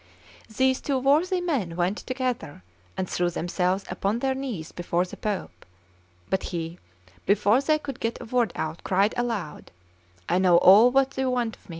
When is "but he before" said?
6.27-7.61